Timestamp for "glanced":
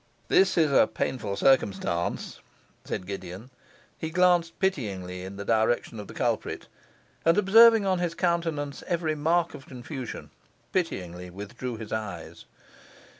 4.09-4.57